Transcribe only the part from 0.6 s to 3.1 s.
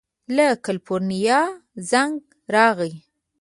کلیفورنیا زنګ راغی.